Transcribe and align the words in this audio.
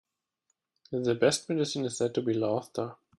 The 0.91 1.13
best 1.13 1.47
medicine 1.47 1.85
is 1.85 1.95
said 1.97 2.15
to 2.15 2.23
be 2.23 2.33
laughter. 2.33 2.95